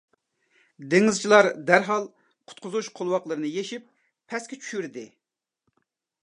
دېڭىزچىلار 0.93 1.49
دەرھال 1.67 2.07
قۇتقۇزۇش 2.53 2.89
قولۋاقلىرىنى 3.01 3.53
يېشىپ 3.59 3.87
پەسكە 4.33 4.61
چۈشۈردى، 4.65 5.07